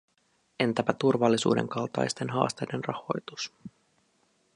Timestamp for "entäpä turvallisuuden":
0.59-1.67